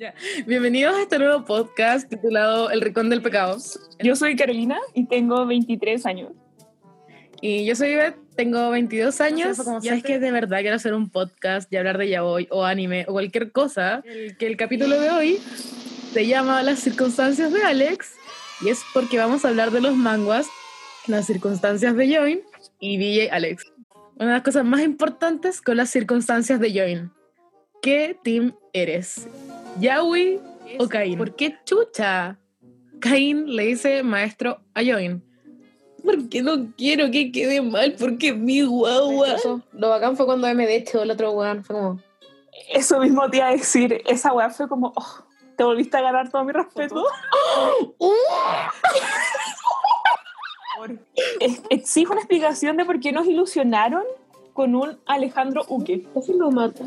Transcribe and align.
Ya. 0.00 0.14
Bienvenidos 0.46 0.94
a 0.94 1.02
este 1.02 1.18
nuevo 1.18 1.44
podcast 1.44 2.08
titulado 2.08 2.70
El 2.70 2.80
Rincón 2.80 3.10
del 3.10 3.20
Pecado. 3.20 3.58
Yo 3.98 4.16
soy 4.16 4.34
Carolina 4.34 4.78
y 4.94 5.04
tengo 5.04 5.44
23 5.44 6.06
años. 6.06 6.32
Y 7.42 7.66
yo 7.66 7.76
soy 7.76 7.90
Ivette, 7.90 8.16
tengo 8.34 8.70
22 8.70 9.20
años. 9.20 9.58
como 9.58 9.78
Y 9.82 9.88
es 9.88 10.02
que 10.02 10.18
de 10.18 10.32
verdad 10.32 10.60
quiero 10.60 10.76
hacer 10.76 10.94
un 10.94 11.10
podcast 11.10 11.70
y 11.70 11.76
hablar 11.76 11.98
de 11.98 12.08
yaoi 12.08 12.48
o 12.50 12.64
anime 12.64 13.04
o 13.08 13.12
cualquier 13.12 13.52
cosa. 13.52 14.02
El, 14.06 14.38
que 14.38 14.46
el 14.46 14.56
capítulo 14.56 14.98
de 14.98 15.10
hoy 15.10 15.38
se 16.14 16.26
llama 16.26 16.62
Las 16.62 16.78
circunstancias 16.78 17.52
de 17.52 17.62
Alex 17.62 18.14
y 18.62 18.70
es 18.70 18.80
porque 18.94 19.18
vamos 19.18 19.44
a 19.44 19.48
hablar 19.48 19.70
de 19.70 19.82
los 19.82 19.94
manguas, 19.94 20.48
las 21.08 21.26
circunstancias 21.26 21.94
de 21.94 22.16
Join 22.16 22.40
y 22.78 22.96
DJ 22.96 23.28
Alex. 23.32 23.70
Una 24.16 24.28
de 24.28 24.32
las 24.32 24.42
cosas 24.44 24.64
más 24.64 24.80
importantes 24.80 25.60
con 25.60 25.76
las 25.76 25.90
circunstancias 25.90 26.58
de 26.58 26.72
Join. 26.72 27.12
¿Qué 27.82 28.16
team 28.24 28.54
eres? 28.72 29.26
¿Yaoi 29.80 30.40
o 30.78 30.88
Cain? 30.88 31.18
¿Por 31.18 31.34
qué 31.34 31.56
chucha? 31.64 32.38
Cain 33.00 33.46
le 33.54 33.66
dice 33.66 34.02
maestro 34.02 34.60
a 34.74 34.82
Join. 34.84 35.22
Porque 36.04 36.42
no 36.42 36.72
quiero 36.76 37.10
que 37.10 37.30
quede 37.32 37.60
mal, 37.62 37.94
porque 37.98 38.32
mi 38.32 38.62
guagua. 38.62 39.36
Lo 39.72 39.88
bacán 39.90 40.16
fue 40.16 40.26
cuando 40.26 40.48
MD 40.48 40.68
echó 40.76 41.02
el 41.02 41.10
otro 41.10 41.32
weón. 41.32 41.62
Fue 41.64 41.76
como. 41.76 42.00
Eso 42.72 43.00
mismo 43.00 43.28
te 43.30 43.38
iba 43.38 43.48
a 43.48 43.52
decir. 43.52 44.02
Esa 44.06 44.32
weá 44.32 44.50
fue 44.50 44.68
como, 44.68 44.92
oh, 44.96 45.24
te 45.56 45.64
volviste 45.64 45.96
a 45.96 46.02
ganar 46.02 46.30
todo 46.30 46.44
mi 46.44 46.52
respeto. 46.52 47.04
Es- 51.40 51.62
Exijo 51.70 52.12
una 52.12 52.20
explicación 52.22 52.76
de 52.76 52.84
por 52.84 53.00
qué 53.00 53.12
nos 53.12 53.26
ilusionaron 53.26 54.04
con 54.52 54.74
un 54.74 54.98
Alejandro 55.06 55.64
Uque. 55.68 56.06
¿Casi 56.14 56.32
lo 56.34 56.50
mató? 56.50 56.84